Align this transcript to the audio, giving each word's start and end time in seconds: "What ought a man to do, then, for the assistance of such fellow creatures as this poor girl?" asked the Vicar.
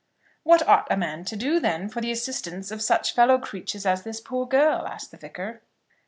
"What 0.41 0.67
ought 0.67 0.87
a 0.89 0.97
man 0.97 1.25
to 1.25 1.35
do, 1.35 1.59
then, 1.59 1.87
for 1.87 2.01
the 2.01 2.09
assistance 2.11 2.71
of 2.71 2.81
such 2.81 3.13
fellow 3.13 3.37
creatures 3.37 3.85
as 3.85 4.01
this 4.01 4.19
poor 4.19 4.47
girl?" 4.47 4.87
asked 4.87 5.11
the 5.11 5.17
Vicar. 5.17 5.61